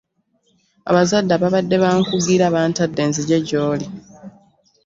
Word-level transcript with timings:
Abazadde 0.89 1.31
ababadde 1.37 1.75
bankugira 1.83 2.45
bantadde 2.55 3.01
nzije 3.09 3.37
gyoli. 3.47 3.85